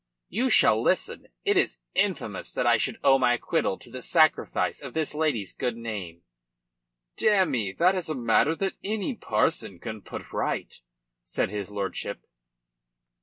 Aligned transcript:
"You 0.29 0.49
shall 0.49 0.81
listen. 0.81 1.27
It 1.45 1.57
is 1.57 1.77
infamous 1.93 2.51
that 2.53 2.65
I 2.65 2.77
should 2.77 2.97
owe 3.03 3.19
my 3.19 3.35
acquittal 3.35 3.77
to 3.77 3.91
the 3.91 4.01
sacrifice 4.01 4.81
of 4.81 4.95
this 4.95 5.13
lady's 5.13 5.53
good 5.53 5.77
name." 5.77 6.23
"Damme! 7.17 7.75
That 7.77 7.93
is 7.93 8.09
a 8.09 8.15
matter 8.15 8.55
that 8.55 8.73
any 8.83 9.13
parson 9.13 9.77
can 9.77 10.01
put 10.01 10.33
right," 10.33 10.73
said 11.23 11.51
his 11.51 11.69
lordship. 11.69 12.25